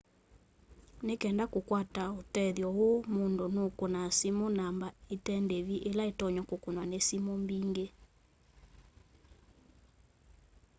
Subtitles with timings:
[1.05, 2.03] ni kenda kukwata
[2.33, 7.87] tethyo uu mundu nu kunaa simu namba ite ndivi ila itonya kukunwa ni simu mbingi